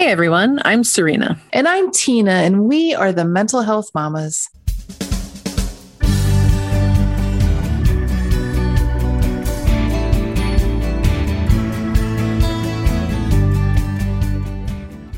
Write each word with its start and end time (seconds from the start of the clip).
Hey 0.00 0.12
everyone, 0.12 0.60
I'm 0.64 0.84
Serena. 0.84 1.40
And 1.52 1.66
I'm 1.66 1.90
Tina, 1.90 2.30
and 2.30 2.66
we 2.66 2.94
are 2.94 3.12
the 3.12 3.24
Mental 3.24 3.62
Health 3.62 3.90
Mamas. 3.96 4.48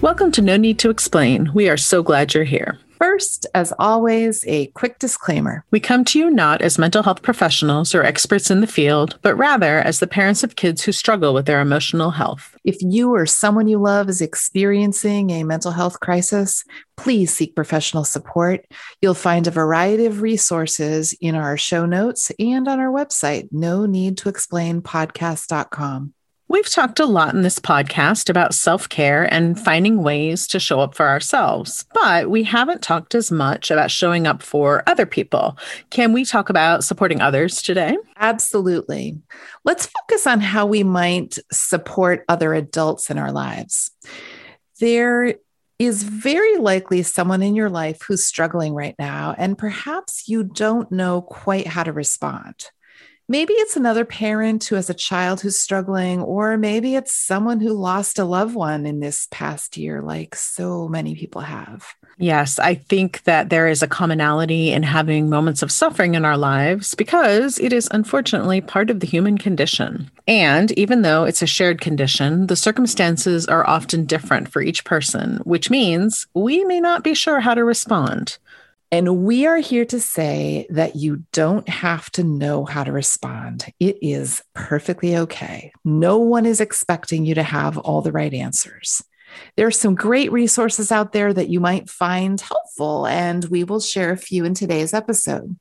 Welcome 0.01 0.33
to 0.33 0.41
No 0.41 0.57
Need 0.57 0.79
to 0.79 0.89
Explain. 0.89 1.51
We 1.53 1.69
are 1.69 1.77
so 1.77 2.03
glad 2.03 2.33
you're 2.33 2.45
here. 2.45 2.79
First, 3.01 3.47
as 3.55 3.73
always, 3.79 4.45
a 4.47 4.67
quick 4.67 4.99
disclaimer. 4.99 5.65
We 5.71 5.81
come 5.81 6.05
to 6.05 6.19
you 6.19 6.31
not 6.31 6.61
as 6.61 6.79
mental 6.79 7.03
health 7.03 7.23
professionals 7.23 7.95
or 7.95 8.03
experts 8.03 8.51
in 8.51 8.61
the 8.61 8.67
field, 8.67 9.19
but 9.23 9.35
rather 9.37 9.79
as 9.79 10.01
the 10.01 10.07
parents 10.07 10.45
of 10.45 10.57
kids 10.57 10.83
who 10.83 10.93
struggle 10.93 11.33
with 11.33 11.47
their 11.47 11.63
emotional 11.63 12.11
health. 12.11 12.55
If 12.63 12.77
you 12.83 13.15
or 13.15 13.25
someone 13.25 13.69
you 13.69 13.79
love 13.79 14.11
is 14.11 14.21
experiencing 14.21 15.31
a 15.31 15.45
mental 15.45 15.73
health 15.73 15.99
crisis, 16.01 16.63
please 16.99 17.35
seek 17.35 17.57
professional 17.57 18.05
support. 18.05 18.67
You'll 19.01 19.15
find 19.15 19.47
a 19.47 19.51
variety 19.51 20.05
of 20.05 20.21
resources 20.21 21.15
in 21.23 21.35
our 21.35 21.57
show 21.57 21.87
notes 21.87 22.31
and 22.39 22.69
on 22.69 22.81
our 22.81 22.93
website, 22.93 23.49
no 23.51 23.87
need 23.87 24.19
to 24.19 24.29
explain 24.29 24.83
podcast.com. 24.83 26.13
We've 26.51 26.69
talked 26.69 26.99
a 26.99 27.07
lot 27.07 27.33
in 27.33 27.43
this 27.43 27.61
podcast 27.61 28.29
about 28.29 28.55
self 28.55 28.89
care 28.89 29.33
and 29.33 29.57
finding 29.57 30.03
ways 30.03 30.49
to 30.49 30.59
show 30.59 30.81
up 30.81 30.97
for 30.97 31.07
ourselves, 31.07 31.85
but 31.95 32.29
we 32.29 32.43
haven't 32.43 32.83
talked 32.83 33.15
as 33.15 33.31
much 33.31 33.71
about 33.71 33.93
showing 33.93 34.27
up 34.27 34.43
for 34.43 34.83
other 34.89 35.07
people. 35.07 35.57
Can 35.91 36.13
we 36.13 36.25
talk 36.25 36.51
about 36.51 36.83
supporting 36.83 37.21
others 37.21 37.63
today? 37.63 37.97
Absolutely. 38.17 39.21
Let's 39.63 39.87
focus 39.87 40.27
on 40.27 40.41
how 40.41 40.67
we 40.67 40.83
might 40.83 41.39
support 41.53 42.25
other 42.29 42.53
adults 42.53 43.11
in 43.11 43.19
our 43.19 43.31
lives. 43.31 43.93
There 44.81 45.37
is 45.79 46.03
very 46.03 46.57
likely 46.57 47.05
someone 47.05 47.45
in 47.45 47.55
your 47.55 47.71
life 47.71 48.03
who's 48.03 48.25
struggling 48.25 48.75
right 48.75 48.97
now, 48.99 49.37
and 49.39 49.57
perhaps 49.57 50.29
you 50.29 50.43
don't 50.43 50.91
know 50.91 51.23
quite 51.23 51.69
how 51.69 51.85
to 51.85 51.93
respond. 51.93 52.73
Maybe 53.31 53.53
it's 53.53 53.77
another 53.77 54.05
parent 54.05 54.65
who 54.65 54.75
has 54.75 54.91
a 54.91 54.95
child 54.95 55.41
who's 55.41 55.57
struggling, 55.57 56.21
or 56.21 56.57
maybe 56.57 56.97
it's 56.97 57.13
someone 57.13 57.61
who 57.61 57.73
lost 57.73 58.19
a 58.19 58.25
loved 58.25 58.57
one 58.57 58.87
in 58.87 58.99
this 58.99 59.29
past 59.31 59.77
year, 59.77 60.03
like 60.03 60.35
so 60.35 60.89
many 60.89 61.15
people 61.15 61.43
have. 61.43 61.95
Yes, 62.19 62.59
I 62.59 62.75
think 62.75 63.23
that 63.23 63.49
there 63.49 63.69
is 63.69 63.85
a 63.85 63.87
commonality 63.87 64.73
in 64.73 64.83
having 64.83 65.31
moments 65.31 65.63
of 65.63 65.71
suffering 65.71 66.17
in 66.17 66.25
our 66.25 66.37
lives 66.37 66.97
because 66.97 67.61
it 67.61 67.73
is 67.73 67.89
unfortunately 67.93 68.61
part 68.61 68.91
of 68.91 68.99
the 68.99 69.07
human 69.07 69.39
condition. 69.39 70.11
And 70.27 70.73
even 70.73 71.03
though 71.03 71.23
it's 71.23 71.41
a 71.41 71.47
shared 71.47 71.81
condition, 71.81 72.49
the 72.49 72.57
circumstances 72.57 73.47
are 73.47 73.65
often 73.65 74.07
different 74.07 74.49
for 74.49 74.61
each 74.61 74.85
person, 74.85 75.37
which 75.45 75.71
means 75.71 76.27
we 76.35 76.65
may 76.65 76.81
not 76.81 77.05
be 77.05 77.15
sure 77.15 77.39
how 77.39 77.55
to 77.55 77.63
respond. 77.63 78.39
And 78.93 79.25
we 79.25 79.47
are 79.47 79.59
here 79.59 79.85
to 79.85 80.01
say 80.01 80.67
that 80.71 80.97
you 80.97 81.23
don't 81.33 81.69
have 81.69 82.11
to 82.13 82.25
know 82.25 82.65
how 82.65 82.83
to 82.83 82.91
respond. 82.91 83.67
It 83.79 83.99
is 84.03 84.43
perfectly 84.55 85.17
okay. 85.17 85.73
No 85.85 86.19
one 86.19 86.45
is 86.45 86.61
expecting 86.61 87.25
you 87.25 87.37
to 87.37 87.43
have 87.45 87.79
all 87.79 88.03
the 88.03 88.11
right 88.11 88.35
answers. 88.35 89.01
There 89.57 89.69
are 89.69 89.71
some 89.71 89.95
great 89.95 90.33
resources 90.33 90.91
out 90.91 91.13
there 91.13 91.33
that 91.33 91.49
you 91.49 91.61
might 91.61 91.89
find 91.89 92.41
helpful, 92.41 93.07
and 93.07 93.45
we 93.45 93.63
will 93.63 93.79
share 93.79 94.11
a 94.11 94.17
few 94.17 94.45
in 94.45 94.55
today's 94.55 94.93
episode. 94.93 95.57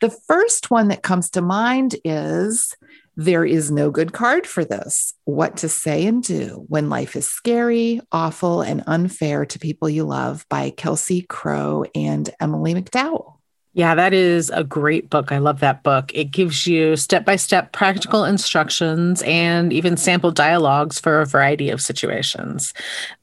The 0.00 0.10
first 0.26 0.70
one 0.70 0.88
that 0.88 1.02
comes 1.02 1.28
to 1.30 1.42
mind 1.42 1.96
is 2.04 2.74
there 3.16 3.44
is 3.44 3.70
no 3.70 3.90
good 3.90 4.12
card 4.12 4.46
for 4.46 4.64
this. 4.64 5.14
What 5.24 5.56
to 5.58 5.68
say 5.68 6.06
and 6.06 6.22
do 6.22 6.64
when 6.68 6.90
life 6.90 7.16
is 7.16 7.28
scary, 7.28 8.00
awful, 8.12 8.60
and 8.60 8.84
unfair 8.86 9.46
to 9.46 9.58
people 9.58 9.88
you 9.88 10.04
love 10.04 10.44
by 10.50 10.70
Kelsey 10.70 11.22
Crowe 11.22 11.84
and 11.94 12.28
Emily 12.40 12.74
McDowell. 12.74 13.35
Yeah, 13.76 13.94
that 13.94 14.14
is 14.14 14.48
a 14.48 14.64
great 14.64 15.10
book. 15.10 15.30
I 15.32 15.36
love 15.36 15.60
that 15.60 15.82
book. 15.82 16.10
It 16.14 16.30
gives 16.30 16.66
you 16.66 16.96
step 16.96 17.26
by 17.26 17.36
step 17.36 17.72
practical 17.72 18.24
instructions 18.24 19.22
and 19.26 19.70
even 19.70 19.98
sample 19.98 20.30
dialogues 20.30 20.98
for 20.98 21.20
a 21.20 21.26
variety 21.26 21.68
of 21.68 21.82
situations. 21.82 22.72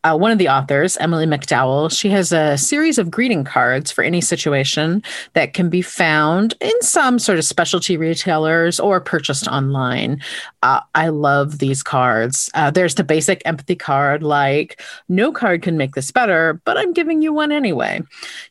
Uh, 0.04 0.16
one 0.16 0.30
of 0.30 0.38
the 0.38 0.50
authors, 0.50 0.96
Emily 0.98 1.26
McDowell, 1.26 1.92
she 1.92 2.12
has 2.12 2.32
a 2.32 2.56
series 2.56 3.00
of 3.00 3.10
greeting 3.10 3.44
cards 3.44 3.92
for 3.92 4.04
any 4.04 4.22
situation 4.22 5.02
that 5.34 5.56
can 5.56 5.72
be 5.72 5.82
found 5.82 6.54
in 6.62 6.80
some 6.84 7.18
sort 7.18 7.40
of 7.40 7.46
specialty 7.46 7.98
retailers 7.98 8.80
or 8.80 9.02
purchased 9.02 9.48
online. 9.48 10.22
Uh, 10.62 10.82
I 10.94 11.08
love 11.08 11.58
these 11.58 11.82
cards. 11.82 12.52
Uh, 12.54 12.70
there's 12.70 12.94
the 12.94 13.04
basic 13.04 13.42
empathy 13.46 13.76
card, 13.76 14.22
like, 14.22 14.80
no 15.10 15.32
card 15.32 15.64
can 15.64 15.78
make 15.78 15.96
this 15.96 16.12
better, 16.12 16.62
but 16.64 16.78
I'm 16.78 16.94
giving 16.94 17.24
you 17.24 17.34
one 17.34 17.52
anyway. 17.52 18.02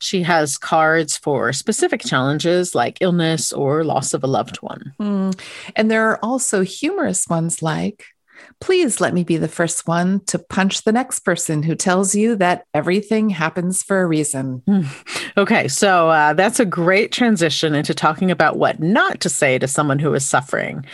She 0.01 0.23
has 0.25 0.59
cards 0.59 1.17
for 1.17 1.53
specific 1.53 1.92
specific 1.93 2.11
challenges 2.11 2.75
like 2.75 2.99
illness 3.01 3.53
or 3.53 3.85
loss 3.85 4.15
of 4.15 4.25
a 4.25 4.27
loved 4.27 4.57
one. 4.57 4.95
Mm. 5.01 5.39
And 5.77 5.91
there 5.91 6.09
are 6.09 6.19
also 6.23 6.63
humorous 6.63 7.29
ones 7.29 7.63
like, 7.63 8.05
please 8.61 9.01
let 9.01 9.15
me 9.15 9.25
be 9.25 9.37
the 9.37 9.49
first 9.49 9.87
one 9.87 10.21
to 10.27 10.39
punch 10.39 10.85
the 10.85 10.93
next 10.93 11.21
person 11.21 11.63
who 11.63 11.75
tells 11.75 12.15
you 12.15 12.37
that 12.37 12.65
everything 12.73 13.29
happens 13.29 13.83
for 13.83 14.01
a 14.01 14.07
reason. 14.07 14.63
Hmm. 14.67 14.83
Okay, 15.37 15.69
so 15.69 16.09
uh, 16.09 16.33
that's 16.33 16.61
a 16.61 16.65
great 16.65 17.13
transition 17.13 17.75
into 17.75 17.95
talking 17.95 18.31
about 18.31 18.59
what 18.59 18.81
not 18.81 19.21
to 19.21 19.29
say 19.29 19.59
to 19.59 19.69
someone 19.69 19.99
who 19.99 20.15
is 20.15 20.27
suffering. 20.27 20.85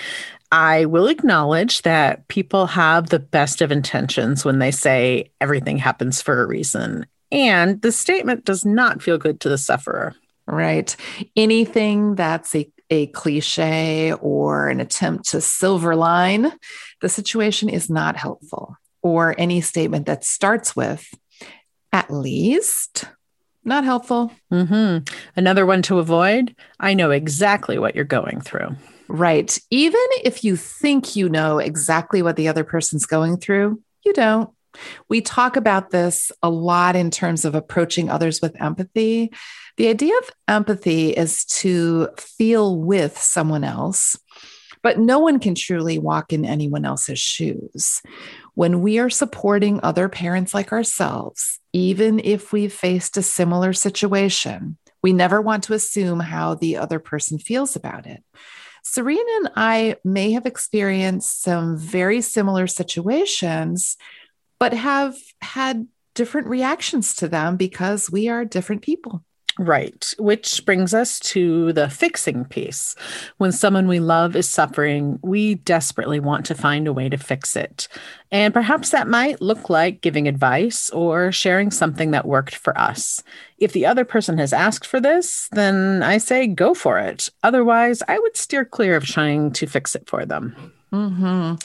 I 0.50 0.86
will 0.86 1.08
acknowledge 1.08 1.82
that 1.82 2.26
people 2.28 2.66
have 2.66 3.08
the 3.08 3.18
best 3.18 3.62
of 3.62 3.70
intentions 3.70 4.44
when 4.44 4.58
they 4.58 4.70
say 4.70 5.30
everything 5.40 5.78
happens 5.78 6.20
for 6.20 6.42
a 6.42 6.46
reason. 6.46 7.06
And 7.30 7.82
the 7.82 7.92
statement 7.92 8.46
does 8.46 8.64
not 8.64 9.02
feel 9.02 9.18
good 9.18 9.40
to 9.40 9.48
the 9.48 9.58
sufferer 9.58 10.14
right? 10.48 10.94
Anything 11.36 12.14
that's 12.14 12.54
a, 12.54 12.70
a 12.90 13.08
cliche 13.08 14.12
or 14.14 14.68
an 14.68 14.80
attempt 14.80 15.30
to 15.30 15.40
silver 15.40 15.94
line 15.94 16.52
the 17.00 17.08
situation 17.08 17.68
is 17.68 17.88
not 17.88 18.16
helpful. 18.16 18.76
Or 19.02 19.34
any 19.38 19.60
statement 19.60 20.06
that 20.06 20.24
starts 20.24 20.74
with, 20.74 21.08
at 21.92 22.10
least, 22.10 23.04
not 23.64 23.84
helpful. 23.84 24.32
Mm-hmm. 24.52 25.04
Another 25.36 25.64
one 25.64 25.82
to 25.82 25.98
avoid 25.98 26.56
I 26.80 26.94
know 26.94 27.10
exactly 27.10 27.78
what 27.78 27.94
you're 27.94 28.04
going 28.04 28.40
through. 28.40 28.76
Right. 29.06 29.56
Even 29.70 30.04
if 30.22 30.44
you 30.44 30.56
think 30.56 31.16
you 31.16 31.28
know 31.28 31.58
exactly 31.58 32.22
what 32.22 32.36
the 32.36 32.48
other 32.48 32.64
person's 32.64 33.06
going 33.06 33.38
through, 33.38 33.80
you 34.04 34.12
don't. 34.12 34.50
We 35.08 35.20
talk 35.20 35.56
about 35.56 35.90
this 35.90 36.32
a 36.42 36.50
lot 36.50 36.96
in 36.96 37.10
terms 37.10 37.44
of 37.44 37.54
approaching 37.54 38.10
others 38.10 38.40
with 38.40 38.60
empathy. 38.60 39.32
The 39.76 39.88
idea 39.88 40.16
of 40.18 40.30
empathy 40.48 41.10
is 41.10 41.44
to 41.46 42.08
feel 42.18 42.76
with 42.76 43.16
someone 43.18 43.64
else, 43.64 44.16
but 44.82 44.98
no 44.98 45.18
one 45.18 45.38
can 45.38 45.54
truly 45.54 45.98
walk 45.98 46.32
in 46.32 46.44
anyone 46.44 46.84
else's 46.84 47.18
shoes. 47.18 48.02
When 48.54 48.80
we 48.80 48.98
are 48.98 49.10
supporting 49.10 49.80
other 49.82 50.08
parents 50.08 50.52
like 50.54 50.72
ourselves, 50.72 51.60
even 51.72 52.20
if 52.20 52.52
we've 52.52 52.72
faced 52.72 53.16
a 53.16 53.22
similar 53.22 53.72
situation, 53.72 54.78
we 55.02 55.12
never 55.12 55.40
want 55.40 55.64
to 55.64 55.74
assume 55.74 56.20
how 56.20 56.54
the 56.54 56.76
other 56.76 56.98
person 56.98 57.38
feels 57.38 57.76
about 57.76 58.06
it. 58.06 58.22
Serena 58.82 59.30
and 59.36 59.50
I 59.54 59.96
may 60.04 60.32
have 60.32 60.46
experienced 60.46 61.42
some 61.42 61.76
very 61.76 62.20
similar 62.20 62.66
situations 62.66 63.96
but 64.58 64.72
have 64.72 65.16
had 65.40 65.86
different 66.14 66.48
reactions 66.48 67.14
to 67.16 67.28
them 67.28 67.56
because 67.56 68.10
we 68.10 68.28
are 68.28 68.44
different 68.44 68.82
people. 68.82 69.24
Right. 69.58 70.14
Which 70.20 70.64
brings 70.64 70.94
us 70.94 71.18
to 71.20 71.72
the 71.72 71.90
fixing 71.90 72.44
piece. 72.44 72.94
When 73.38 73.50
someone 73.50 73.88
we 73.88 73.98
love 73.98 74.36
is 74.36 74.48
suffering, 74.48 75.18
we 75.20 75.56
desperately 75.56 76.20
want 76.20 76.46
to 76.46 76.54
find 76.54 76.86
a 76.86 76.92
way 76.92 77.08
to 77.08 77.16
fix 77.16 77.56
it. 77.56 77.88
And 78.30 78.54
perhaps 78.54 78.90
that 78.90 79.08
might 79.08 79.42
look 79.42 79.68
like 79.68 80.00
giving 80.00 80.28
advice 80.28 80.90
or 80.90 81.32
sharing 81.32 81.72
something 81.72 82.12
that 82.12 82.26
worked 82.26 82.54
for 82.54 82.78
us. 82.78 83.20
If 83.58 83.72
the 83.72 83.84
other 83.84 84.04
person 84.04 84.38
has 84.38 84.52
asked 84.52 84.86
for 84.86 85.00
this, 85.00 85.48
then 85.50 86.04
I 86.04 86.18
say 86.18 86.46
go 86.46 86.72
for 86.72 87.00
it. 87.00 87.28
Otherwise, 87.42 88.00
I 88.06 88.20
would 88.20 88.36
steer 88.36 88.64
clear 88.64 88.94
of 88.94 89.04
trying 89.04 89.50
to 89.54 89.66
fix 89.66 89.96
it 89.96 90.08
for 90.08 90.24
them. 90.24 90.72
Mm-hmm. 90.92 91.56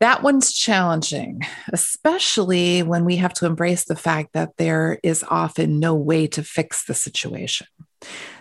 That 0.00 0.22
one's 0.22 0.52
challenging, 0.52 1.40
especially 1.72 2.82
when 2.82 3.04
we 3.06 3.16
have 3.16 3.32
to 3.34 3.46
embrace 3.46 3.84
the 3.84 3.96
fact 3.96 4.34
that 4.34 4.56
there 4.58 4.98
is 5.02 5.24
often 5.28 5.80
no 5.80 5.94
way 5.94 6.26
to 6.28 6.42
fix 6.42 6.84
the 6.84 6.94
situation. 6.94 7.66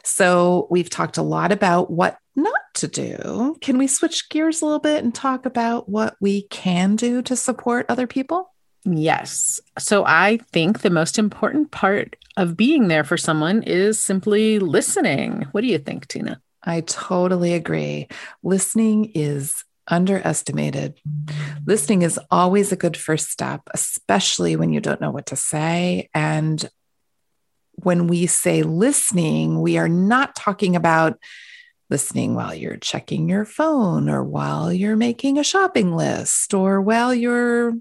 So, 0.03 0.67
we've 0.69 0.89
talked 0.89 1.17
a 1.17 1.23
lot 1.23 1.53
about 1.53 1.89
what 1.89 2.17
not 2.35 2.59
to 2.75 2.89
do. 2.89 3.55
Can 3.61 3.77
we 3.77 3.87
switch 3.87 4.29
gears 4.29 4.61
a 4.61 4.65
little 4.65 4.81
bit 4.81 5.03
and 5.03 5.15
talk 5.15 5.45
about 5.45 5.87
what 5.87 6.17
we 6.19 6.43
can 6.49 6.97
do 6.97 7.21
to 7.23 7.35
support 7.37 7.85
other 7.87 8.05
people? 8.05 8.53
Yes. 8.83 9.61
So, 9.79 10.03
I 10.05 10.39
think 10.51 10.81
the 10.81 10.89
most 10.89 11.17
important 11.17 11.71
part 11.71 12.17
of 12.35 12.57
being 12.57 12.89
there 12.89 13.05
for 13.05 13.17
someone 13.17 13.63
is 13.63 13.97
simply 13.97 14.59
listening. 14.59 15.47
What 15.53 15.61
do 15.61 15.67
you 15.67 15.79
think, 15.79 16.09
Tina? 16.09 16.41
I 16.61 16.81
totally 16.81 17.53
agree. 17.53 18.09
Listening 18.43 19.11
is 19.15 19.63
underestimated. 19.87 20.99
Listening 21.65 22.01
is 22.01 22.19
always 22.31 22.71
a 22.71 22.77
good 22.77 22.97
first 22.97 23.29
step, 23.29 23.61
especially 23.73 24.55
when 24.55 24.71
you 24.71 24.81
don't 24.81 25.01
know 25.01 25.11
what 25.11 25.27
to 25.27 25.35
say. 25.35 26.09
And 26.13 26.67
when 27.75 28.07
we 28.07 28.25
say 28.25 28.63
listening, 28.63 29.61
we 29.61 29.77
are 29.77 29.89
not 29.89 30.35
talking 30.35 30.75
about 30.75 31.19
listening 31.89 32.33
while 32.33 32.53
you're 32.53 32.77
checking 32.77 33.29
your 33.29 33.45
phone 33.45 34.09
or 34.09 34.23
while 34.23 34.73
you're 34.73 34.95
making 34.95 35.37
a 35.37 35.43
shopping 35.43 35.95
list 35.95 36.53
or 36.53 36.81
while 36.81 37.13
you're 37.13 37.73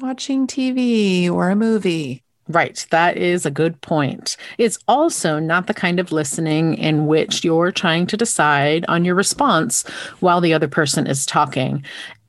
watching 0.00 0.46
TV 0.46 1.30
or 1.30 1.50
a 1.50 1.56
movie. 1.56 2.24
Right. 2.48 2.86
That 2.90 3.16
is 3.16 3.44
a 3.44 3.50
good 3.50 3.80
point. 3.80 4.36
It's 4.56 4.78
also 4.86 5.40
not 5.40 5.66
the 5.66 5.74
kind 5.74 5.98
of 5.98 6.12
listening 6.12 6.74
in 6.74 7.06
which 7.06 7.42
you're 7.42 7.72
trying 7.72 8.06
to 8.06 8.16
decide 8.16 8.84
on 8.86 9.04
your 9.04 9.16
response 9.16 9.82
while 10.20 10.40
the 10.40 10.54
other 10.54 10.68
person 10.68 11.08
is 11.08 11.26
talking. 11.26 11.84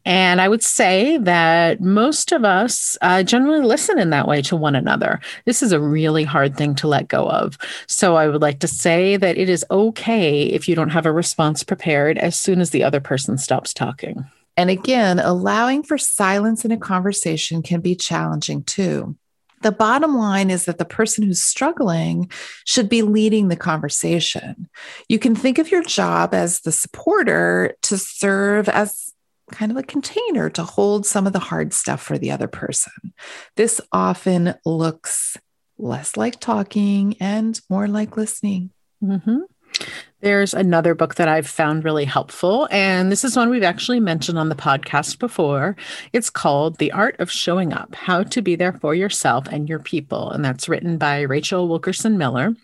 And 0.05 0.39
I 0.39 0.47
would 0.47 0.63
say 0.63 1.17
that 1.17 1.81
most 1.81 2.31
of 2.31 2.45
us 2.45 2.97
uh, 3.01 3.23
generally 3.23 3.59
listen 3.59 3.99
in 3.99 4.09
that 4.11 4.27
way 4.27 4.41
to 4.43 4.55
one 4.55 4.73
another. 4.73 5.19
This 5.45 5.61
is 5.61 5.73
a 5.73 5.81
really 5.81 6.23
hard 6.23 6.55
thing 6.55 6.75
to 6.75 6.87
let 6.87 7.09
go 7.09 7.29
of. 7.29 7.57
So 7.87 8.15
I 8.15 8.29
would 8.29 8.41
like 8.41 8.59
to 8.59 8.69
say 8.69 9.17
that 9.17 9.37
it 9.37 9.49
is 9.49 9.65
okay 9.69 10.43
if 10.43 10.69
you 10.69 10.75
don't 10.75 10.91
have 10.91 11.05
a 11.05 11.11
response 11.11 11.61
prepared 11.61 12.17
as 12.17 12.39
soon 12.39 12.61
as 12.61 12.69
the 12.69 12.85
other 12.85 13.01
person 13.01 13.37
stops 13.37 13.73
talking. 13.73 14.25
And 14.55 14.69
again, 14.69 15.19
allowing 15.19 15.83
for 15.83 15.97
silence 15.97 16.63
in 16.63 16.71
a 16.71 16.77
conversation 16.77 17.61
can 17.61 17.81
be 17.81 17.93
challenging 17.93 18.63
too. 18.63 19.17
The 19.61 19.71
bottom 19.71 20.15
line 20.15 20.49
is 20.49 20.65
that 20.65 20.77
the 20.77 20.85
person 20.85 21.23
who's 21.23 21.43
struggling 21.43 22.29
should 22.65 22.89
be 22.89 23.01
leading 23.01 23.47
the 23.47 23.55
conversation. 23.55 24.69
You 25.09 25.19
can 25.19 25.35
think 25.35 25.57
of 25.57 25.71
your 25.71 25.83
job 25.83 26.33
as 26.33 26.61
the 26.61 26.71
supporter 26.71 27.75
to 27.83 27.97
serve 27.97 28.69
as 28.69 29.13
kind 29.51 29.71
of 29.71 29.77
a 29.77 29.83
container 29.83 30.49
to 30.51 30.63
hold 30.63 31.05
some 31.05 31.25
of 31.25 31.33
the 31.33 31.39
hard 31.39 31.73
stuff 31.73 32.01
for 32.01 32.17
the 32.17 32.31
other 32.31 32.47
person. 32.47 33.13
This 33.55 33.79
often 33.91 34.55
looks 34.65 35.37
less 35.77 36.17
like 36.17 36.39
talking 36.39 37.15
and 37.19 37.59
more 37.69 37.87
like 37.87 38.17
listening. 38.17 38.71
Mm-hmm. 39.01 39.39
There's 40.19 40.55
another 40.55 40.95
book 40.95 41.13
that 41.15 41.27
I've 41.27 41.45
found 41.45 41.85
really 41.85 42.05
helpful, 42.05 42.67
and 42.71 43.11
this 43.11 43.23
is 43.23 43.37
one 43.37 43.51
we've 43.51 43.61
actually 43.61 43.99
mentioned 43.99 44.39
on 44.39 44.49
the 44.49 44.55
podcast 44.55 45.19
before. 45.19 45.75
It's 46.11 46.31
called 46.31 46.79
The 46.79 46.91
Art 46.91 47.15
of 47.19 47.29
Showing 47.29 47.71
Up 47.71 47.93
How 47.93 48.23
to 48.23 48.41
Be 48.41 48.55
There 48.55 48.73
for 48.73 48.95
Yourself 48.95 49.45
and 49.51 49.69
Your 49.69 49.77
People, 49.77 50.31
and 50.31 50.43
that's 50.43 50.67
written 50.67 50.97
by 50.97 51.21
Rachel 51.21 51.67
Wilkerson 51.67 52.17
Miller. 52.17 52.55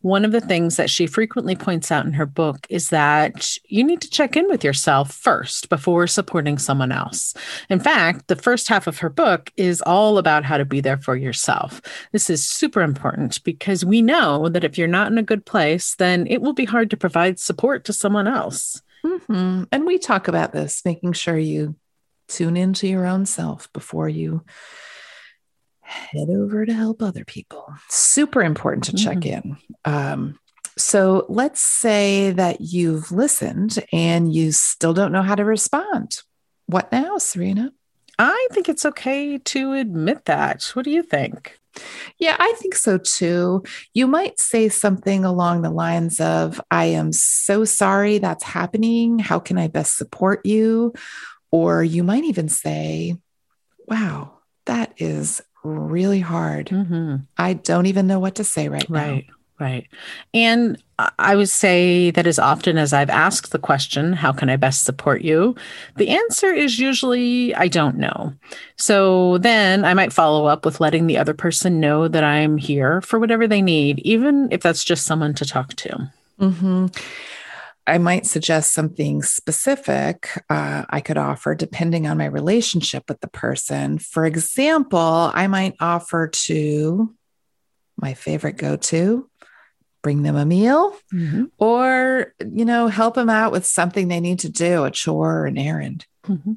One 0.00 0.24
of 0.24 0.32
the 0.32 0.40
things 0.40 0.76
that 0.76 0.88
she 0.88 1.06
frequently 1.06 1.56
points 1.56 1.90
out 1.90 2.06
in 2.06 2.12
her 2.12 2.26
book 2.26 2.64
is 2.70 2.90
that 2.90 3.58
you 3.66 3.82
need 3.82 4.00
to 4.02 4.08
check 4.08 4.36
in 4.36 4.48
with 4.48 4.62
yourself 4.62 5.12
first 5.12 5.68
before 5.68 6.06
supporting 6.06 6.58
someone 6.58 6.92
else. 6.92 7.34
In 7.68 7.80
fact, 7.80 8.28
the 8.28 8.36
first 8.36 8.68
half 8.68 8.86
of 8.86 8.98
her 8.98 9.10
book 9.10 9.52
is 9.56 9.82
all 9.82 10.16
about 10.16 10.44
how 10.44 10.58
to 10.58 10.64
be 10.64 10.80
there 10.80 10.96
for 10.96 11.16
yourself. 11.16 11.82
This 12.12 12.30
is 12.30 12.46
super 12.46 12.82
important 12.82 13.42
because 13.42 13.84
we 13.84 14.00
know 14.00 14.48
that 14.48 14.62
if 14.64 14.78
you're 14.78 14.86
not 14.86 15.10
in 15.10 15.18
a 15.18 15.24
good 15.24 15.44
place, 15.44 15.96
then 15.96 16.26
it 16.28 16.40
will 16.40 16.52
be 16.52 16.64
hard 16.64 16.85
to 16.88 16.96
provide 16.96 17.38
support 17.38 17.84
to 17.84 17.92
someone 17.92 18.26
else. 18.26 18.82
Mm-hmm. 19.04 19.64
And 19.70 19.86
we 19.86 19.98
talk 19.98 20.28
about 20.28 20.52
this, 20.52 20.82
making 20.84 21.12
sure 21.12 21.38
you 21.38 21.76
tune 22.28 22.56
into 22.56 22.88
your 22.88 23.06
own 23.06 23.26
self 23.26 23.72
before 23.72 24.08
you 24.08 24.44
head 25.80 26.28
over 26.28 26.66
to 26.66 26.72
help 26.74 27.02
other 27.02 27.24
people. 27.24 27.72
Super 27.88 28.42
important 28.42 28.84
to 28.84 28.96
check 28.96 29.18
mm-hmm. 29.18 29.50
in. 29.50 29.56
Um, 29.84 30.38
so 30.76 31.24
let's 31.28 31.62
say 31.62 32.32
that 32.32 32.60
you've 32.60 33.10
listened 33.12 33.82
and 33.92 34.34
you 34.34 34.52
still 34.52 34.92
don't 34.92 35.12
know 35.12 35.22
how 35.22 35.34
to 35.34 35.44
respond. 35.44 36.20
What 36.66 36.92
now, 36.92 37.18
Serena? 37.18 37.72
I 38.18 38.48
think 38.52 38.68
it's 38.68 38.86
okay 38.86 39.38
to 39.38 39.72
admit 39.72 40.24
that. 40.24 40.64
What 40.74 40.84
do 40.84 40.90
you 40.90 41.02
think? 41.02 41.58
Yeah, 42.18 42.36
I 42.38 42.54
think 42.56 42.74
so 42.74 42.98
too. 42.98 43.62
You 43.92 44.06
might 44.06 44.40
say 44.40 44.68
something 44.68 45.24
along 45.24 45.62
the 45.62 45.70
lines 45.70 46.20
of, 46.20 46.60
I 46.70 46.86
am 46.86 47.12
so 47.12 47.64
sorry 47.64 48.18
that's 48.18 48.44
happening. 48.44 49.18
How 49.18 49.38
can 49.38 49.58
I 49.58 49.68
best 49.68 49.96
support 49.96 50.44
you? 50.46 50.94
Or 51.50 51.84
you 51.84 52.02
might 52.02 52.24
even 52.24 52.48
say, 52.48 53.16
Wow, 53.86 54.38
that 54.64 54.94
is 54.96 55.42
really 55.62 56.20
hard. 56.20 56.68
Mm-hmm. 56.68 57.16
I 57.36 57.52
don't 57.52 57.86
even 57.86 58.06
know 58.06 58.18
what 58.18 58.36
to 58.36 58.44
say 58.44 58.68
right, 58.68 58.88
right. 58.88 59.26
now. 59.28 59.34
Right. 59.58 59.88
And 60.34 60.82
I 61.18 61.34
would 61.34 61.48
say 61.48 62.10
that 62.10 62.26
as 62.26 62.38
often 62.38 62.76
as 62.76 62.92
I've 62.92 63.08
asked 63.08 63.52
the 63.52 63.58
question, 63.58 64.12
how 64.12 64.32
can 64.32 64.50
I 64.50 64.56
best 64.56 64.84
support 64.84 65.22
you? 65.22 65.54
The 65.96 66.10
answer 66.10 66.52
is 66.52 66.78
usually, 66.78 67.54
I 67.54 67.68
don't 67.68 67.96
know. 67.96 68.34
So 68.76 69.38
then 69.38 69.84
I 69.84 69.94
might 69.94 70.12
follow 70.12 70.44
up 70.46 70.66
with 70.66 70.80
letting 70.80 71.06
the 71.06 71.16
other 71.16 71.32
person 71.32 71.80
know 71.80 72.06
that 72.06 72.22
I'm 72.22 72.58
here 72.58 73.00
for 73.00 73.18
whatever 73.18 73.46
they 73.46 73.62
need, 73.62 73.98
even 74.00 74.48
if 74.50 74.60
that's 74.60 74.84
just 74.84 75.06
someone 75.06 75.32
to 75.34 75.46
talk 75.46 75.74
to. 75.76 76.10
Mm-hmm. 76.38 76.86
I 77.86 77.98
might 77.98 78.26
suggest 78.26 78.74
something 78.74 79.22
specific 79.22 80.28
uh, 80.50 80.84
I 80.90 81.00
could 81.00 81.16
offer 81.16 81.54
depending 81.54 82.06
on 82.06 82.18
my 82.18 82.26
relationship 82.26 83.04
with 83.08 83.20
the 83.20 83.28
person. 83.28 83.98
For 83.98 84.26
example, 84.26 85.30
I 85.32 85.46
might 85.46 85.76
offer 85.80 86.28
to 86.28 87.14
my 87.96 88.14
favorite 88.14 88.56
go 88.56 88.76
to 88.76 89.28
bring 90.02 90.22
them 90.22 90.36
a 90.36 90.44
meal 90.44 90.96
mm-hmm. 91.12 91.44
or, 91.58 92.34
you 92.52 92.64
know, 92.64 92.88
help 92.88 93.14
them 93.14 93.30
out 93.30 93.52
with 93.52 93.66
something 93.66 94.08
they 94.08 94.20
need 94.20 94.38
to 94.40 94.48
do, 94.48 94.84
a 94.84 94.90
chore 94.90 95.40
or 95.40 95.46
an 95.46 95.58
errand. 95.58 96.06
Mm-hmm. 96.26 96.54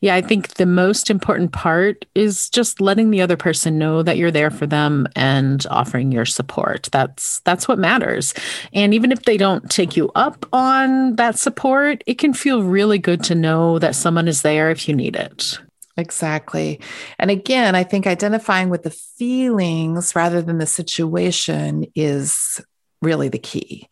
Yeah, 0.00 0.14
I 0.14 0.20
think 0.20 0.54
the 0.54 0.66
most 0.66 1.10
important 1.10 1.52
part 1.52 2.04
is 2.14 2.50
just 2.50 2.80
letting 2.80 3.10
the 3.10 3.22
other 3.22 3.36
person 3.36 3.78
know 3.78 4.02
that 4.02 4.16
you're 4.16 4.30
there 4.30 4.50
for 4.50 4.66
them 4.66 5.06
and 5.14 5.64
offering 5.70 6.12
your 6.12 6.24
support. 6.24 6.88
That's 6.92 7.40
that's 7.40 7.68
what 7.68 7.78
matters. 7.78 8.34
And 8.72 8.92
even 8.94 9.12
if 9.12 9.22
they 9.24 9.36
don't 9.36 9.70
take 9.70 9.96
you 9.96 10.10
up 10.14 10.46
on 10.52 11.16
that 11.16 11.38
support, 11.38 12.02
it 12.06 12.18
can 12.18 12.34
feel 12.34 12.62
really 12.62 12.98
good 12.98 13.22
to 13.24 13.34
know 13.34 13.78
that 13.78 13.94
someone 13.94 14.28
is 14.28 14.42
there 14.42 14.70
if 14.70 14.88
you 14.88 14.94
need 14.94 15.16
it. 15.16 15.58
Exactly. 15.96 16.80
And 17.18 17.30
again, 17.30 17.74
I 17.74 17.84
think 17.84 18.06
identifying 18.06 18.68
with 18.68 18.82
the 18.82 18.90
feelings 18.90 20.16
rather 20.16 20.42
than 20.42 20.58
the 20.58 20.66
situation 20.66 21.86
is 21.94 22.60
really 23.00 23.28
the 23.28 23.38
key. 23.38 23.88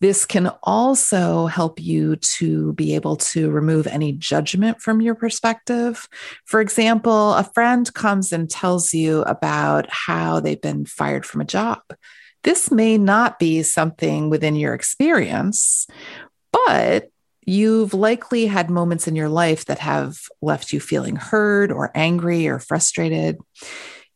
This 0.00 0.26
can 0.26 0.48
also 0.62 1.46
help 1.46 1.80
you 1.80 2.16
to 2.16 2.72
be 2.74 2.94
able 2.94 3.16
to 3.16 3.50
remove 3.50 3.86
any 3.86 4.12
judgment 4.12 4.82
from 4.82 5.00
your 5.00 5.14
perspective. 5.14 6.08
For 6.44 6.60
example, 6.60 7.32
a 7.34 7.44
friend 7.54 7.92
comes 7.94 8.32
and 8.32 8.50
tells 8.50 8.92
you 8.92 9.22
about 9.22 9.86
how 9.90 10.40
they've 10.40 10.60
been 10.60 10.84
fired 10.84 11.24
from 11.24 11.40
a 11.40 11.46
job. 11.46 11.80
This 12.42 12.70
may 12.70 12.98
not 12.98 13.38
be 13.38 13.62
something 13.62 14.28
within 14.30 14.54
your 14.54 14.74
experience, 14.74 15.86
but 16.52 17.10
you've 17.46 17.94
likely 17.94 18.46
had 18.46 18.68
moments 18.68 19.08
in 19.08 19.16
your 19.16 19.28
life 19.28 19.64
that 19.66 19.78
have 19.78 20.18
left 20.42 20.72
you 20.72 20.80
feeling 20.80 21.16
heard 21.16 21.72
or 21.72 21.90
angry 21.94 22.48
or 22.48 22.58
frustrated 22.58 23.38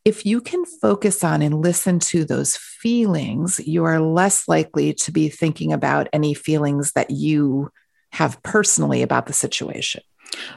if 0.04 0.24
you 0.24 0.40
can 0.40 0.64
focus 0.64 1.22
on 1.22 1.42
and 1.42 1.60
listen 1.60 1.98
to 1.98 2.24
those 2.24 2.56
feelings, 2.56 3.60
you 3.60 3.84
are 3.84 4.00
less 4.00 4.48
likely 4.48 4.94
to 4.94 5.12
be 5.12 5.28
thinking 5.28 5.72
about 5.72 6.08
any 6.12 6.32
feelings 6.32 6.92
that 6.92 7.10
you 7.10 7.70
have 8.12 8.42
personally 8.42 9.02
about 9.02 9.26
the 9.26 9.32
situation. 9.32 10.02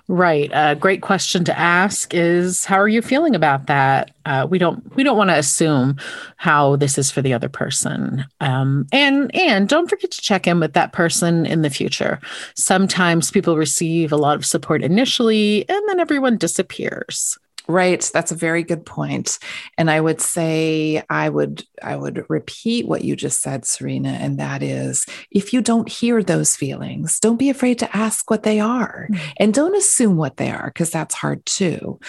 Right. 0.08 0.52
A 0.54 0.76
great 0.76 1.02
question 1.02 1.44
to 1.46 1.58
ask 1.58 2.14
is 2.14 2.66
how 2.66 2.78
are 2.78 2.88
you 2.88 3.02
feeling 3.02 3.36
about 3.36 3.68
that? 3.68 4.12
Uh, 4.26 4.48
we 4.50 4.58
don't 4.58 4.96
we 4.96 5.04
don't 5.04 5.18
want 5.18 5.30
to 5.30 5.38
assume 5.38 5.98
how 6.38 6.76
this 6.76 6.98
is 6.98 7.12
for 7.12 7.22
the 7.22 7.34
other 7.34 7.50
person. 7.50 8.26
Um, 8.40 8.86
and 8.92 9.34
and 9.36 9.68
don't 9.68 9.90
forget 9.90 10.12
to 10.12 10.22
check 10.22 10.48
in 10.48 10.60
with 10.60 10.74
that 10.74 10.94
person 10.94 11.46
in 11.46 11.62
the 11.62 11.70
future. 11.70 12.20
Sometimes 12.56 13.32
people 13.32 13.58
receive 13.58 14.12
a 14.12 14.18
lot 14.18 14.36
of 14.36 14.46
support 14.46 14.84
initially, 14.84 15.68
and 15.68 15.90
then 15.90 16.00
everyone 16.00 16.38
disappears. 16.38 17.38
Right, 17.68 18.10
that's 18.14 18.32
a 18.32 18.36
very 18.36 18.64
good 18.64 18.86
point. 18.86 19.40
And 19.78 19.90
I 19.90 20.02
would 20.02 20.20
say 20.20 21.02
I 21.10 21.30
would 21.30 21.64
I 21.82 21.96
would 21.96 22.26
repeat 22.30 22.88
what 22.88 23.04
you 23.04 23.16
just 23.16 23.42
said 23.42 23.66
Serena 23.66 24.10
and 24.10 24.38
that 24.40 24.62
is 24.62 25.06
if 25.32 25.54
you 25.54 25.62
don't 25.62 25.88
hear 25.88 26.22
those 26.22 26.56
feelings, 26.58 27.20
don't 27.20 27.40
be 27.40 27.50
afraid 27.50 27.80
to 27.80 27.96
ask 27.96 28.30
what 28.30 28.44
they 28.44 28.60
are 28.60 29.08
mm-hmm. 29.10 29.30
and 29.38 29.54
don't 29.54 29.78
assume 29.78 30.18
what 30.18 30.38
they 30.38 30.52
are 30.52 30.68
because 30.68 30.92
that's 30.92 31.16
hard 31.16 31.46
too. 31.46 32.00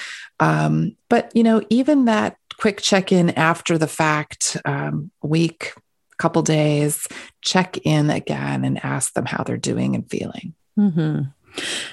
Um, 0.40 0.96
but 1.08 1.30
you 1.34 1.44
know, 1.44 1.62
even 1.70 2.06
that 2.06 2.37
quick 2.58 2.80
check-in 2.80 3.30
after 3.30 3.78
the 3.78 3.88
fact 3.88 4.56
um, 4.64 5.11
week 5.23 5.73
couple 6.16 6.42
days 6.42 7.06
check 7.42 7.76
in 7.78 8.08
again 8.08 8.64
and 8.64 8.84
ask 8.84 9.14
them 9.14 9.26
how 9.26 9.42
they're 9.42 9.56
doing 9.56 9.96
and 9.96 10.08
feeling 10.08 10.54
mm-hmm. 10.78 11.23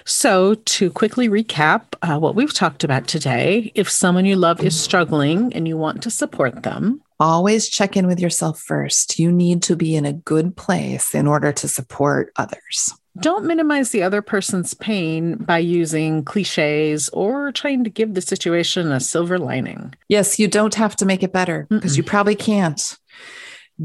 So, 0.06 0.56
to 0.56 0.90
quickly 0.90 1.30
recap 1.30 1.94
uh, 2.02 2.20
what 2.20 2.36
we've 2.36 2.54
talked 2.54 2.84
about 2.84 3.08
today, 3.08 3.72
if 3.76 3.90
someone 3.90 4.26
you 4.26 4.36
love 4.36 4.64
is 4.64 4.80
struggling 4.80 5.54
and 5.54 5.68
you 5.68 5.78
want 5.78 6.02
to 6.04 6.10
support 6.12 6.64
them, 6.64 7.02
always 7.20 7.70
check 7.70 7.96
in 7.96 8.08
with 8.08 8.20
yourself 8.20 8.60
first. 8.60 9.20
You 9.20 9.32
need 9.32 9.62
to 9.64 9.76
be 9.76 9.96
in 9.96 10.06
a 10.06 10.14
good 10.14 10.56
place 10.56 11.14
in 11.14 11.28
order 11.28 11.52
to 11.52 11.68
support 11.68 12.32
others. 12.36 12.94
Don't 13.20 13.46
minimize 13.46 13.90
the 13.90 14.04
other 14.04 14.22
person's 14.22 14.74
pain 14.74 15.36
by 15.36 15.58
using 15.58 16.24
cliches 16.24 17.10
or 17.10 17.52
trying 17.52 17.84
to 17.84 17.90
give 17.90 18.14
the 18.14 18.22
situation 18.22 18.92
a 18.92 19.02
silver 19.02 19.38
lining. 19.38 19.94
Yes, 20.08 20.40
you 20.40 20.48
don't 20.48 20.76
have 20.76 20.96
to 20.98 21.06
make 21.06 21.22
it 21.22 21.34
better 21.34 21.68
because 21.70 21.98
you 21.98 22.04
probably 22.04 22.36
can't. 22.36 22.98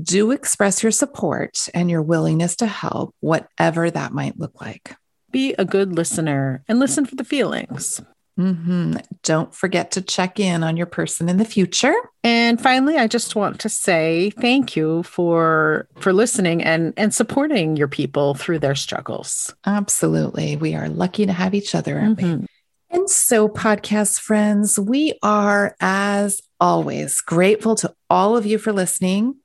Do 0.01 0.31
express 0.31 0.83
your 0.83 0.93
support 0.93 1.69
and 1.75 1.91
your 1.91 2.03
willingness 2.03 2.55
to 2.57 2.67
help, 2.67 3.15
whatever 3.21 3.91
that 3.91 4.13
might 4.13 4.39
look 4.39 4.61
like. 4.61 4.95
Be 5.37 5.55
a 5.59 5.67
good 5.67 5.93
listener 5.93 6.65
and 6.67 6.79
listen 6.79 7.05
for 7.05 7.15
the 7.15 7.23
feelings. 7.23 8.01
Mm-hmm. 8.41 8.95
Don't 9.23 9.55
forget 9.55 9.91
to 9.91 10.01
check 10.01 10.41
in 10.41 10.65
on 10.65 10.79
your 10.79 10.87
person 10.87 11.29
in 11.29 11.37
the 11.37 11.45
future. 11.45 11.95
And 12.25 12.59
finally, 12.59 12.97
I 12.97 13.07
just 13.07 13.37
want 13.37 13.61
to 13.61 13.69
say 13.69 14.31
thank 14.31 14.77
you 14.77 15.03
for 15.03 15.89
for 15.99 16.15
listening 16.15 16.63
and 16.63 16.95
and 16.97 17.13
supporting 17.13 17.77
your 17.77 17.87
people 17.87 18.33
through 18.33 18.61
their 18.61 18.75
struggles. 18.75 19.55
Absolutely. 19.67 20.57
We 20.57 20.75
are 20.75 20.89
lucky 20.89 21.27
to 21.27 21.35
have 21.35 21.53
each 21.53 21.75
other, 21.75 21.99
aren't 21.99 22.19
mm-hmm. 22.19 22.41
we? 22.41 22.47
And 22.89 23.11
so, 23.11 23.47
podcast 23.47 24.21
friends, 24.21 24.79
we 24.79 25.19
are, 25.23 25.77
as 25.81 26.41
always, 26.59 27.21
grateful 27.21 27.75
to 27.75 27.95
all 28.09 28.39
of 28.39 28.47
you 28.47 28.57
for 28.57 28.73
listening 28.73 29.37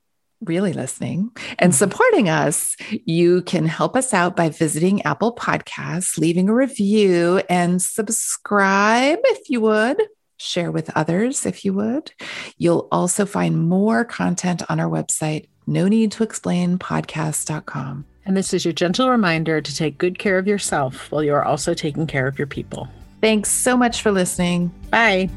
really 0.42 0.74
listening 0.74 1.32
and 1.60 1.72
mm-hmm. 1.72 1.78
supporting 1.78 2.30
us, 2.30 2.76
you 3.06 3.42
can 3.44 3.66
help 3.66 3.96
us 3.96 4.14
out 4.14 4.36
by 4.36 4.50
visiting 4.50 5.02
Apple 5.04 5.36
Podcasts, 5.36 6.18
leaving 6.18 6.50
a 6.50 6.54
review, 6.54 7.42
and 7.50 7.82
subscribe 7.82 9.20
if 9.24 9.50
you 9.50 9.62
would. 9.62 10.02
Share 10.38 10.72
with 10.72 10.90
others 10.96 11.46
if 11.46 11.64
you 11.64 11.74
would. 11.74 12.12
You'll 12.58 12.88
also 12.92 13.26
find 13.26 13.70
more 13.70 14.04
content 14.04 14.64
on 14.70 14.80
our 14.80 14.90
website, 14.90 15.48
no 15.68 15.88
need 15.88 16.12
to 16.14 16.24
explain 16.24 16.80
podcast.com. 16.80 18.06
And 18.26 18.38
this 18.38 18.54
is 18.54 18.66
your 18.66 18.74
gentle 18.74 19.10
reminder 19.10 19.62
to 19.62 19.76
take 19.76 19.98
good 19.98 20.20
care 20.20 20.38
of 20.38 20.48
yourself 20.48 21.12
while 21.12 21.24
you're 21.24 21.44
also 21.44 21.74
taking 21.74 22.08
care 22.08 22.28
of 22.28 22.38
your 22.38 22.48
people. 22.48 22.88
Thanks 23.20 23.52
so 23.52 23.78
much 23.78 24.02
for 24.02 24.12
listening. 24.12 24.70
Bye. 24.90 25.30